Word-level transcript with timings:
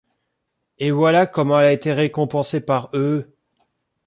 Et 0.79 0.89
voilà 0.89 1.27
comme 1.27 1.51
elle 1.51 1.57
a 1.59 1.71
été 1.71 1.93
récompensée 1.93 2.59
par 2.59 2.89
eux. 2.95 3.35